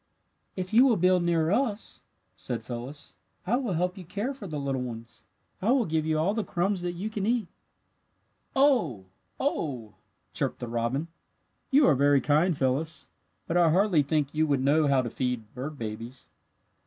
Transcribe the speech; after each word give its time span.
"If 0.55 0.73
you 0.73 0.83
will 0.87 0.97
build 0.97 1.21
near 1.21 1.51
us," 1.51 2.01
said 2.35 2.63
Phyllis, 2.63 3.17
"I 3.45 3.55
will 3.57 3.73
help 3.73 3.99
you 3.99 4.03
care 4.03 4.33
for 4.33 4.47
your 4.47 4.59
little 4.59 4.81
ones. 4.81 5.25
I 5.61 5.69
will 5.73 5.85
give 5.85 6.07
you 6.07 6.17
all 6.17 6.33
the 6.33 6.43
crumbs 6.43 6.81
that 6.81 6.93
you 6.93 7.07
can 7.11 7.27
eat." 7.27 7.47
"Oh! 8.55 9.05
oh!" 9.39 9.93
chirped 10.33 10.57
the 10.57 10.67
robin; 10.67 11.07
"you 11.69 11.85
are 11.85 11.93
very 11.93 12.19
kind, 12.19 12.57
Phyllis, 12.57 13.09
but 13.45 13.57
I 13.57 13.69
hardly 13.69 14.01
think 14.01 14.33
you 14.33 14.47
would 14.47 14.63
know 14.63 14.87
how 14.87 15.03
to 15.03 15.09
feed 15.11 15.53
bird 15.53 15.77
babies. 15.77 16.29